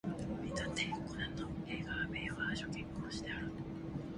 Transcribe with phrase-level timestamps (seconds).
[0.41, 3.51] 名探偵コナンの映画名は初見殺しである